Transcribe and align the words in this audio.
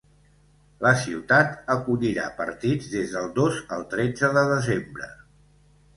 La 0.85 0.93
ciutat 1.01 1.69
acollirà 1.75 2.25
partits 2.41 2.89
des 2.97 3.15
del 3.17 3.31
dos 3.39 3.61
al 3.77 3.87
tretze 3.95 4.35
de 4.39 4.47
desembre. 4.57 5.11